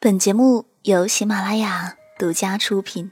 [0.00, 3.10] 本节目由喜马拉雅独家出品。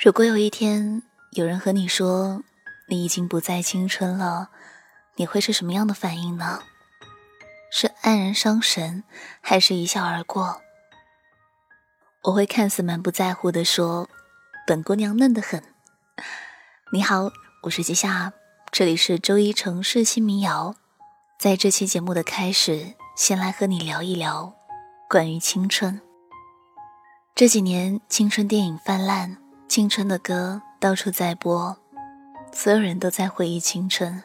[0.00, 1.02] 如果有一天
[1.32, 2.44] 有人和你说
[2.86, 4.50] 你已经不再青春了，
[5.16, 6.62] 你会是什么样的反应呢？
[7.72, 9.02] 是黯然伤神，
[9.40, 10.62] 还是一笑而过？
[12.22, 14.08] 我会看似满不在乎的说
[14.64, 15.60] ：“本姑娘嫩得很。”
[16.94, 17.32] 你好，
[17.64, 18.32] 我是吉夏，
[18.70, 20.76] 这里是周一城市新民谣。
[21.36, 24.54] 在这期节目的开始，先来和你聊一聊
[25.08, 26.00] 关于青春。
[27.34, 29.36] 这几年青春电影泛滥，
[29.68, 31.76] 青春的歌到处在播，
[32.52, 34.22] 所有人都在回忆青春。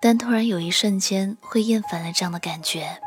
[0.00, 3.00] 但突然有一瞬间会厌烦了这样的感觉。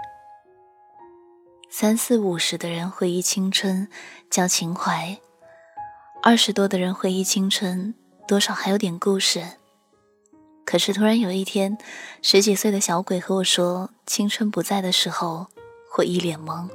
[1.70, 3.88] 三四五十的人回忆青春
[4.30, 5.17] 叫情怀，
[6.22, 7.95] 二十多的人回忆青春
[8.28, 9.45] 多少还有点故事。
[10.66, 11.78] 可是突然有一天，
[12.22, 15.48] 十几岁的小鬼和我说青春不在的时候，
[15.98, 16.68] 我一脸懵。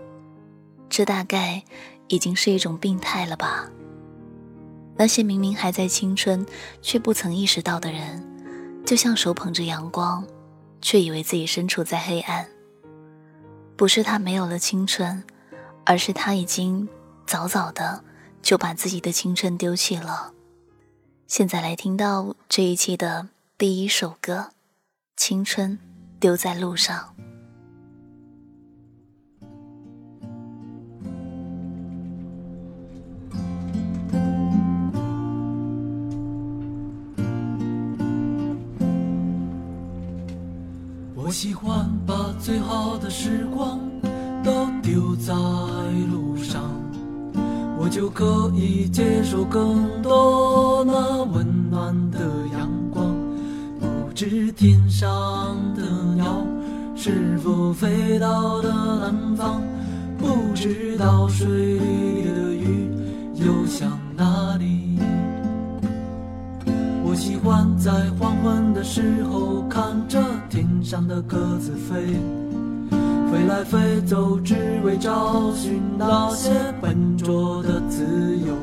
[0.89, 1.63] 这大概
[2.09, 3.69] 已经是一种病态了吧？
[4.97, 6.47] 那些明明还在青春
[6.81, 8.27] 却不曾意识到的人。
[8.87, 10.27] 就像手捧着阳光，
[10.81, 12.49] 却以为自己身处在黑暗。
[13.77, 15.23] 不是他没有了青春，
[15.85, 16.89] 而是他已经
[17.27, 18.03] 早早的
[18.43, 20.33] 就把自己的青春丢弃了。
[21.27, 23.29] 现在来听到这一期的
[23.61, 24.37] 第一首歌，
[25.19, 25.79] 《青春
[26.19, 26.97] 丢在路上》。
[41.15, 43.79] 我喜欢把最好的时光
[44.43, 45.35] 都丢在
[46.11, 46.63] 路上，
[47.79, 52.10] 我就可以接受更多那温暖。
[54.21, 55.83] 是天上的
[56.15, 56.45] 鸟
[56.95, 59.63] 是否飞到了南方，
[60.19, 62.91] 不知道水里的鱼
[63.37, 64.99] 游向哪里。
[67.03, 72.05] 我喜欢在黄昏的时候看着天上的鸽子飞，
[73.33, 74.55] 飞来飞走，只
[74.85, 76.51] 为找寻那些
[76.83, 78.55] 笨拙的自由。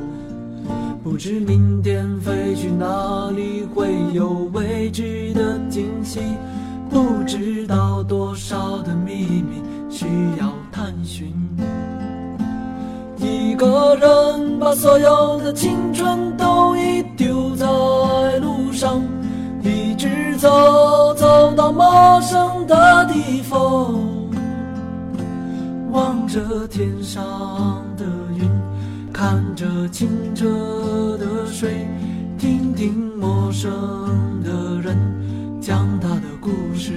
[1.10, 6.20] 不知明天飞去哪里，会有未知的惊喜。
[6.90, 10.04] 不知道多少的秘密需
[10.38, 11.34] 要探寻。
[13.16, 17.66] 一个人把所有的青春都已丢在
[18.40, 19.02] 路上，
[19.62, 23.94] 一直走走到陌生的地方，
[25.90, 27.24] 望着天上
[27.96, 28.04] 的
[28.36, 28.48] 云，
[29.18, 30.46] 看着清澈
[31.18, 31.88] 的水，
[32.38, 33.68] 听听陌生
[34.44, 34.96] 的人
[35.60, 36.92] 讲他的故事。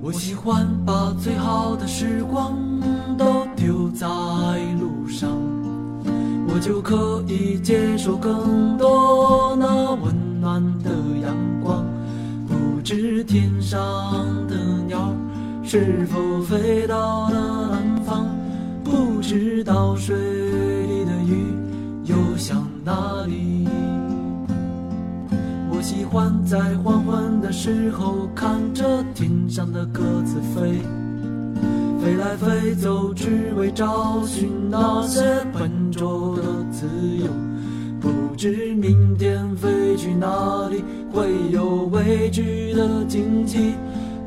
[0.00, 2.58] 我喜欢把最好的时光
[3.16, 4.08] 都丢在
[4.80, 5.30] 路上，
[6.48, 10.90] 我就可以接受更多那温暖暖的
[11.22, 11.84] 阳光。
[12.48, 13.78] 不知天上
[14.48, 14.56] 的
[14.88, 15.14] 鸟
[15.62, 18.26] 是否飞到了南方，
[18.82, 21.54] 不知道水里的鱼
[22.06, 23.68] 游向哪里。
[25.70, 30.80] 我喜欢在黄昏的时候看着天上的鸽子飞，
[32.02, 35.22] 飞来飞走，只为找寻那些
[35.52, 36.42] 笨拙的
[36.72, 37.51] 自由。
[38.42, 40.82] 不知明天飞去哪里，
[41.12, 43.74] 会有未知的惊喜。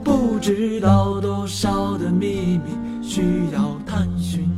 [0.05, 3.21] 不知道多少的秘密需
[3.53, 4.49] 要探寻。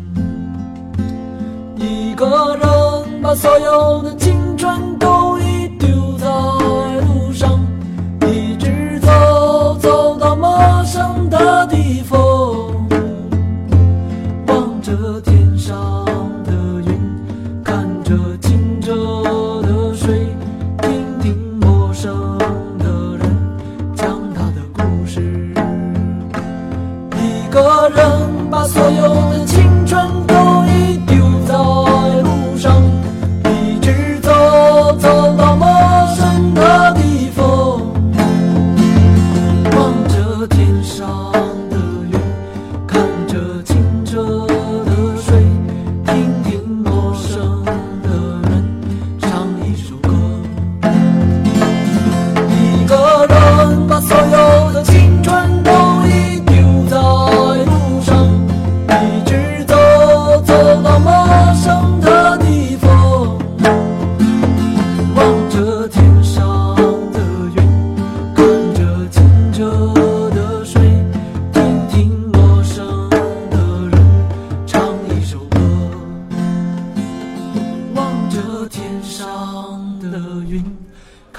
[1.76, 4.14] 一个人把所有的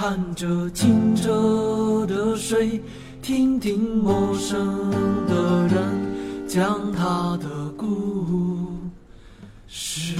[0.09, 2.81] 看着清澈的水，
[3.21, 4.89] 听听陌生
[5.27, 8.89] 的人讲他的故
[9.67, 10.15] 事。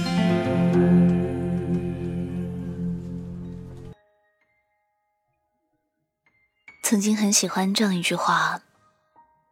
[6.84, 8.60] 曾经很喜欢这样一句话：“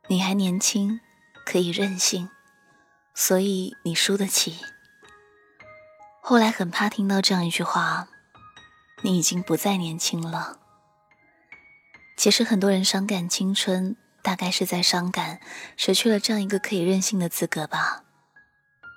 [0.06, 1.00] 你还年轻，
[1.44, 2.28] 可以任性，
[3.12, 4.54] 所以你输得起。”
[6.22, 8.06] 后来很怕听到这样一句话
[9.02, 10.58] ：“你已经不再年轻了。”
[12.16, 15.40] 其实很多人伤感青春，大概是在伤感
[15.76, 18.02] 失去了这样一个可以任性的资格吧，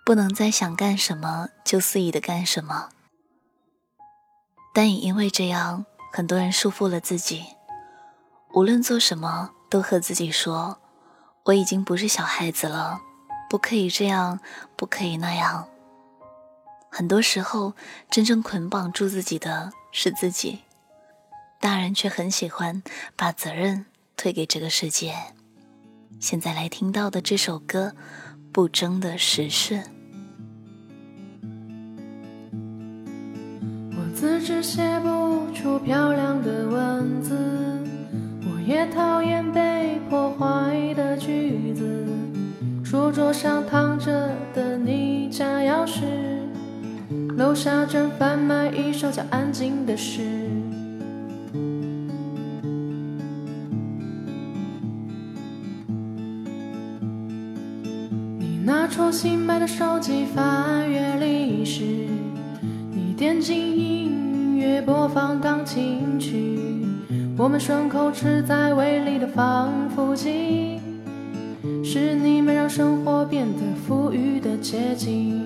[0.03, 2.89] 不能再想干什么就肆意的干什么。
[4.74, 7.45] 但也因为这样，很多人束缚了自己。
[8.53, 10.80] 无论做什么，都和自己说
[11.45, 13.01] ：“我已经不是小孩子了，
[13.50, 14.39] 不可以这样，
[14.75, 15.68] 不可以那样。”
[16.93, 17.73] 很多时候，
[18.09, 20.59] 真正捆绑住自己的是自己，
[21.57, 22.83] 大人却很喜欢
[23.15, 23.85] 把责任
[24.17, 25.15] 推给这个世界。
[26.19, 27.93] 现在来听到的这首歌，
[28.51, 29.75] 《不争的时事》。
[33.91, 37.38] 我自知写不出漂亮的文字。
[38.43, 42.05] 我也讨厌被破坏的句子，
[42.83, 46.01] 书桌上躺着的你家钥匙，
[47.38, 50.22] 楼下正贩卖一首叫安静的诗。
[58.38, 61.84] 你拿出新买的手机翻阅历史，
[62.92, 66.60] 你点进音乐播放钢琴曲。
[67.38, 70.80] 我们顺口吃在胃里的防腐剂，
[71.84, 75.40] 是你们让生活变得富裕的捷径。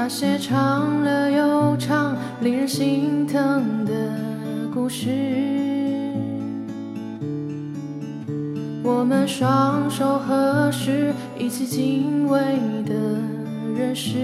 [0.00, 3.92] 那些长了又长、令人心疼的
[4.72, 5.10] 故事，
[8.84, 12.38] 我们双手合十，一起敬畏
[12.86, 12.94] 的
[13.76, 14.14] 人世。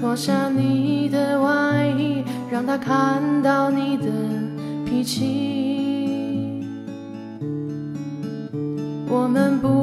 [0.00, 4.06] 脱下你的外衣，让他看到你的
[4.86, 6.64] 脾气。
[9.06, 9.79] 我们不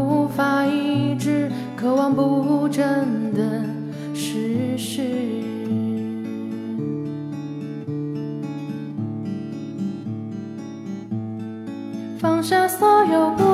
[2.13, 2.83] 不争
[3.33, 3.63] 的
[4.13, 5.01] 事实，
[12.19, 13.46] 放下所有不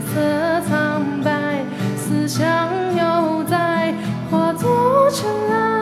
[0.00, 1.64] 色苍白，
[1.96, 3.94] 思想又在
[4.30, 5.80] 化作尘埃。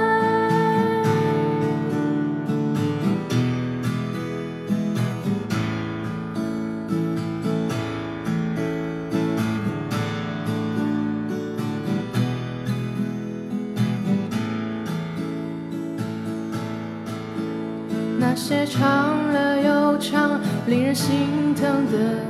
[18.21, 22.23] 那些长了又长、令人心疼的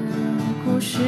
[0.64, 0.98] 故事，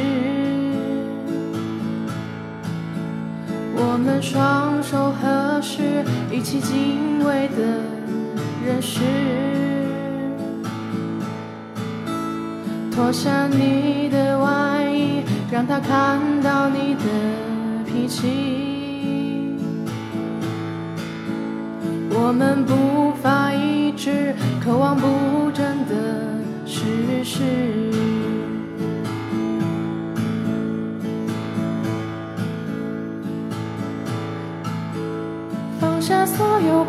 [4.03, 7.61] 我们双手合十，一起敬畏的
[8.65, 8.99] 人世。
[12.91, 17.03] 脱下你的外衣，让他看到你的
[17.85, 19.55] 脾气。
[22.09, 24.33] 我们不发一致。
[24.65, 25.93] 渴望不争的
[26.65, 27.43] 事实，
[36.11, 36.83] 下所有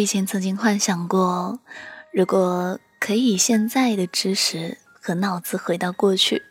[0.00, 1.60] 以前曾经幻想过，
[2.12, 2.78] 如果。
[3.00, 6.42] 可以以现在的知识和脑子回到过去。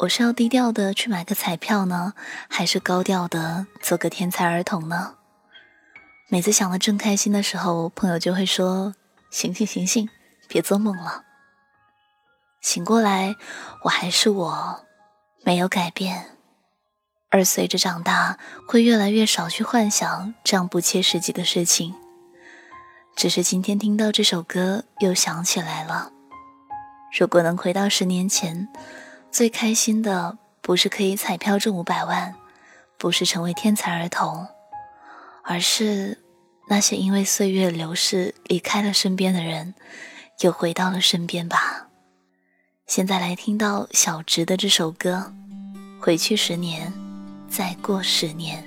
[0.00, 2.12] 我是要低调的去买个彩票呢，
[2.46, 5.14] 还是高调的做个天才儿童呢？
[6.28, 8.94] 每次想的正开心的时候，朋友就会说
[9.32, 10.06] ：“醒醒醒醒，
[10.46, 11.22] 别做梦了。”
[12.60, 13.34] 醒过来，
[13.84, 14.84] 我还是我，
[15.42, 16.36] 没有改变。
[17.30, 18.38] 而随着长大，
[18.68, 21.94] 会越来越少去幻想这样不切实际的事情。
[23.14, 26.10] 只是今天听到这首歌，又想起来了。
[27.16, 28.68] 如果能回到十年前，
[29.30, 32.34] 最开心的不是可以彩票中五百万，
[32.98, 34.46] 不是成为天才儿童，
[35.44, 36.18] 而是
[36.68, 39.74] 那些因为岁月流逝离开了身边的人，
[40.40, 41.88] 又回到了身边吧。
[42.86, 45.32] 现在来听到小直的这首歌，
[46.02, 46.92] 《回去十年，
[47.48, 48.64] 再过十年》。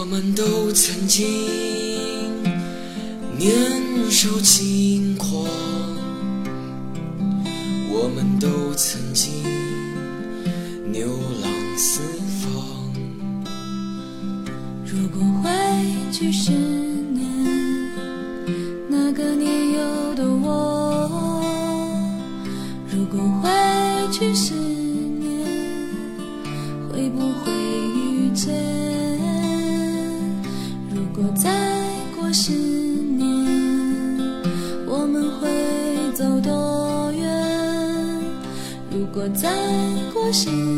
[0.00, 1.26] 我们都曾经
[3.36, 5.44] 年少轻狂
[7.90, 9.42] 我们都曾经
[10.92, 11.08] 流
[11.42, 12.00] 浪四
[12.38, 12.92] 方
[14.86, 15.50] 如果回
[16.12, 16.67] 去时
[40.32, 40.77] 心。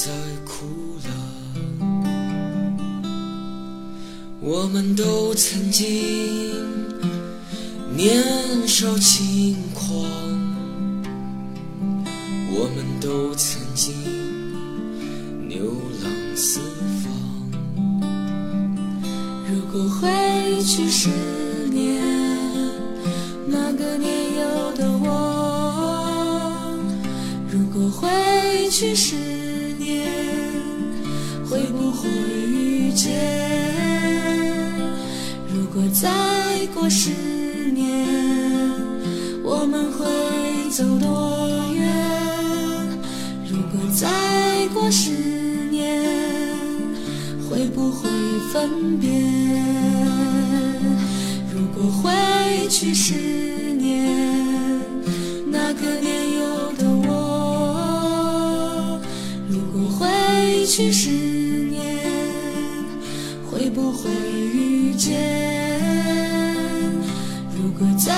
[0.00, 0.12] 在
[0.44, 0.64] 哭
[1.08, 1.10] 了
[4.40, 5.84] 我们都曾经
[7.96, 8.22] 年
[8.68, 10.00] 少轻狂
[12.54, 13.92] 我们都曾经
[15.48, 15.64] 流
[16.04, 16.60] 浪四
[17.02, 17.10] 方。
[19.50, 21.08] 如果回去十
[21.72, 22.00] 年
[23.48, 26.72] 那个年幼的我
[27.50, 29.37] 如果回去十
[32.98, 33.14] 间
[35.54, 36.10] 如果再
[36.74, 37.10] 过十
[37.70, 38.04] 年
[39.44, 40.04] 我们会
[40.72, 41.38] 走多
[41.76, 41.86] 远？
[43.48, 45.12] 如果再过十
[45.70, 46.02] 年
[47.48, 48.10] 会不会
[48.52, 49.08] 分别？
[51.54, 52.10] 如果回
[52.68, 53.80] 去十年
[55.46, 59.00] 那个年幼的我。
[59.48, 61.27] 如果回去十
[63.78, 65.14] 不会遇见？
[67.56, 68.12] 如果再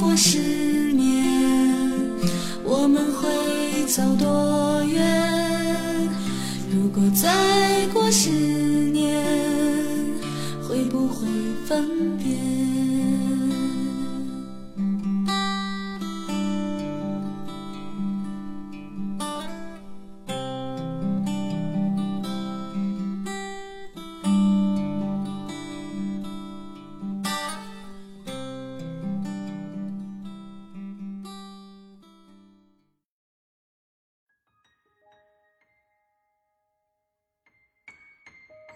[0.00, 2.10] 过十年，
[2.64, 5.00] 我们会走多远？
[6.74, 8.30] 如果再过十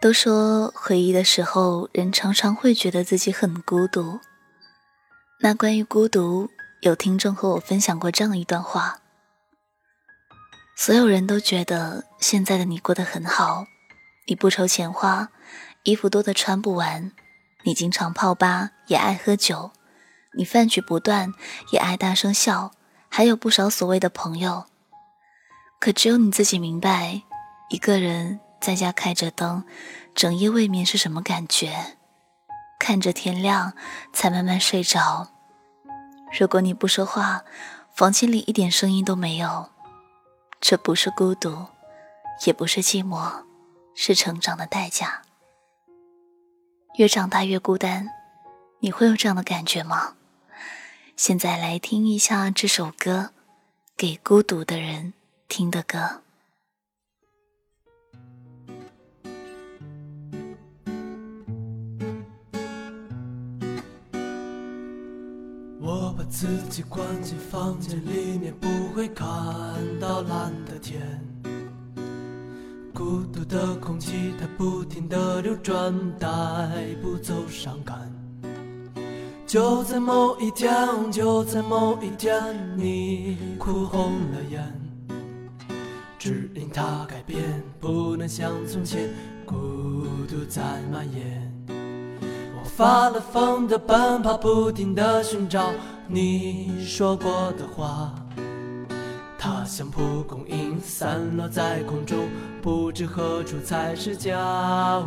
[0.02, 4.18] 都说回忆的时候，人常常会觉得自己很孤独。
[5.38, 8.99] 那关于孤独，有听众和我分享过这样一段话：
[10.76, 13.66] 所有人都觉得现在的你过得很好，
[14.26, 15.28] 你不愁钱花，
[15.85, 17.12] 衣服多的穿不完，
[17.62, 19.71] 你经常泡吧，也爱喝酒，
[20.37, 21.32] 你饭局不断，
[21.71, 22.73] 也爱大声笑，
[23.09, 24.64] 还有不少所谓的朋友。
[25.78, 27.23] 可只有你自己明白，
[27.71, 28.40] 一个人。
[28.62, 29.64] 在家开着灯，
[30.14, 31.97] 整夜未眠是什么感觉？
[32.78, 33.73] 看着天亮
[34.12, 35.33] 才慢慢睡着。
[36.38, 37.42] 如果你不说话，
[37.92, 39.71] 房间里一点声音都没有，
[40.61, 41.66] 这不是孤独，
[42.47, 43.42] 也不是寂寞，
[43.97, 45.23] 是成长的代价。
[46.99, 48.11] 越长大越孤单，
[48.78, 50.14] 你会有这样的感觉吗？
[51.16, 53.31] 现在来听一下这首歌，
[53.97, 55.14] 给孤独的人
[55.49, 56.23] 听的歌。
[66.32, 69.28] 自己关进房间里面，不会看
[70.00, 71.02] 到蓝的天。
[72.94, 76.28] 孤独的空气它不停地流转，带
[77.02, 78.10] 不走伤感。
[79.47, 80.73] 就在某一天，
[81.12, 82.42] 就在某一天，
[82.78, 84.64] 你哭红了眼，
[86.18, 89.10] 只因它改变，不能像从前，
[89.45, 89.54] 孤
[90.26, 91.51] 独在蔓延。
[92.82, 95.71] 发了疯的奔跑，不停地寻找
[96.08, 98.12] 你说过的话。
[99.38, 102.28] 它像蒲公英散落在空中，
[102.60, 105.00] 不知何处才是家。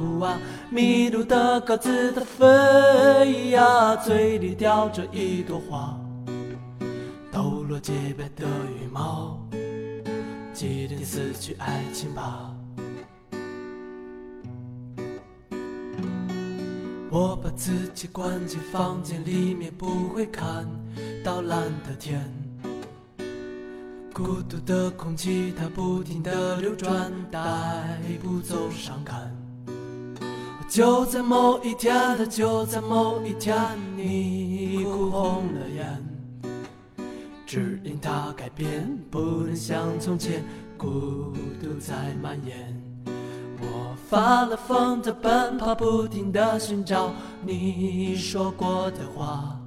[0.69, 5.99] 迷路的鸽子它飞呀，嘴里叼着一朵花。
[7.29, 9.38] 抖落洁白的羽毛，
[10.53, 12.54] 记得死去爱情吧。
[17.17, 20.67] 我把自己关进房间里面，不会看
[21.23, 22.21] 到蓝的天。
[24.13, 27.39] 孤独的空气它不停地流转，带
[28.21, 29.34] 不走伤感。
[30.67, 33.56] 就在某一天，它就在某一天，
[33.95, 36.06] 你哭红了眼。
[37.45, 40.43] 只因它改变，不能像从前，
[40.78, 42.85] 孤独在蔓延。
[44.09, 47.11] 发了疯的奔跑，不停地寻找
[47.43, 49.59] 你说过的话。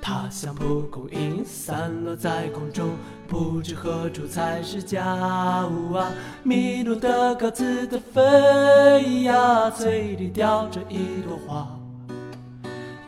[0.00, 2.90] 它像蒲公英散落在空中，
[3.26, 5.66] 不知何处才是家。
[6.42, 11.66] 迷路的鸽子的飞呀，嘴里叼着一朵花。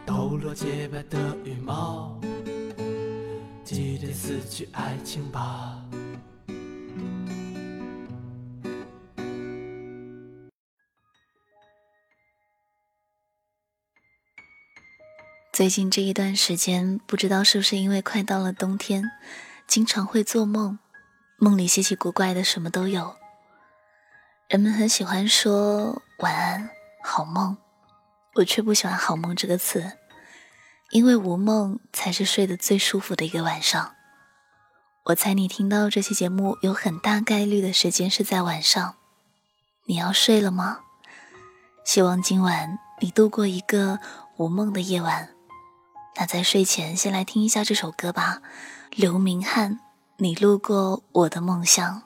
[0.06, 2.18] 抖落洁白的羽毛，
[3.62, 5.76] 记得死去爱情吧。
[15.56, 19.10] 最近这一段时间，不知道是不是因为快到了冬天，
[19.66, 20.78] 经常会做梦，
[21.38, 23.16] 梦里稀奇古怪的什么都有。
[24.50, 26.68] 人们很喜欢说晚安、
[27.02, 27.56] 好梦，
[28.34, 29.92] 我却不喜欢“好梦”这个词，
[30.90, 33.94] 因为无梦才是睡得最舒服的一个晚上。
[35.04, 38.96] 我猜你听到这期节目有很大概率的时间是在晚上，
[39.86, 40.80] 你要睡了吗？
[41.82, 43.98] 希望今晚你度过一个
[44.36, 45.30] 无梦的夜晚。
[46.18, 48.40] 那在睡前先来听一下这首歌吧，
[48.90, 49.80] 刘明翰，
[50.16, 52.02] 你路过我的梦乡。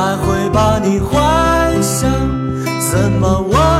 [0.00, 2.10] 还会把你幻想？
[2.90, 3.79] 怎么忘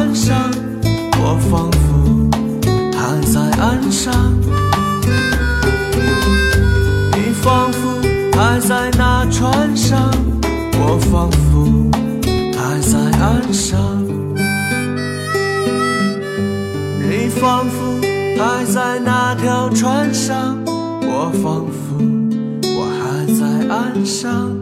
[0.00, 0.50] 岸上，
[1.18, 2.30] 我仿佛
[2.96, 4.10] 还在岸上。
[7.12, 8.00] 你仿佛
[8.32, 10.10] 还在那船上，
[10.80, 11.90] 我仿佛
[12.56, 13.78] 还在岸上。
[17.02, 18.00] 你仿佛
[18.38, 22.00] 还在那条船上，我仿佛
[22.64, 24.56] 我还在岸上。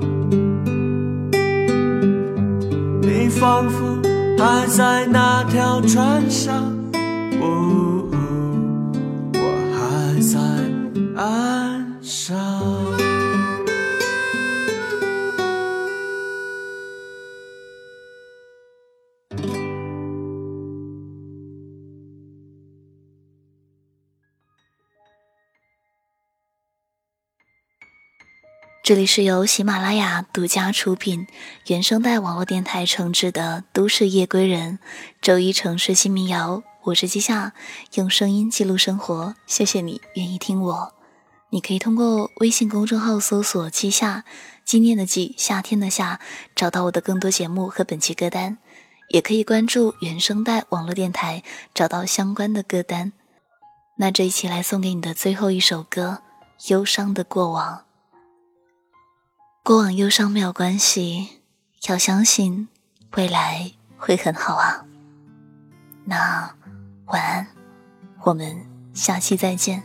[3.00, 3.97] 你仿佛
[4.38, 6.77] 还在那条船上，
[28.88, 31.26] 这里是由喜马拉雅独家出品、
[31.66, 34.78] 原声带网络电台承制的《都市夜归人》
[35.20, 36.62] 周一城市新民谣。
[36.84, 37.52] 我是季夏，
[37.96, 39.34] 用声音记录生活。
[39.46, 40.94] 谢谢你愿意听我。
[41.50, 44.24] 你可以通过微信公众号搜索“季夏”，
[44.64, 46.18] 纪念的季，夏天的夏，
[46.56, 48.56] 找到我的更多节目和本期歌单。
[49.10, 51.42] 也可以关注原声带网络电台，
[51.74, 53.12] 找到相关的歌单。
[53.98, 56.22] 那这一期来送给你的最后一首歌
[56.72, 57.76] 《忧伤的过往》。
[59.68, 61.42] 过往忧伤没有关系，
[61.88, 62.68] 要相信
[63.16, 64.86] 未来会很好啊。
[66.06, 66.50] 那
[67.08, 67.46] 晚安，
[68.22, 69.82] 我们下期再见。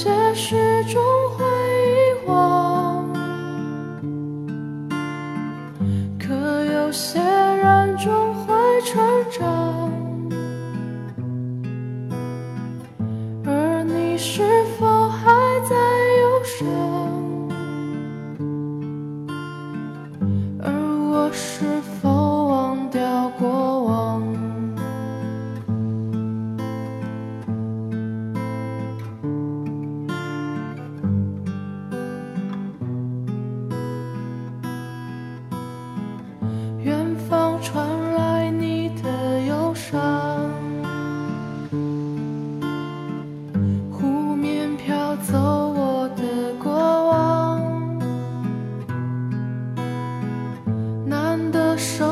[0.00, 1.02] 这是种
[1.36, 1.57] 幻
[51.78, 52.07] 难